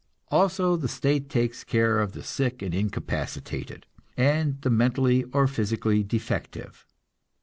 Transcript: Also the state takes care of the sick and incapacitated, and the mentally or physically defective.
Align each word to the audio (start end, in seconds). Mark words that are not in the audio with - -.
Also 0.29 0.75
the 0.75 0.87
state 0.87 1.29
takes 1.29 1.63
care 1.63 1.99
of 1.99 2.13
the 2.13 2.23
sick 2.23 2.63
and 2.63 2.73
incapacitated, 2.73 3.85
and 4.17 4.59
the 4.63 4.71
mentally 4.71 5.25
or 5.25 5.45
physically 5.45 6.01
defective. 6.01 6.87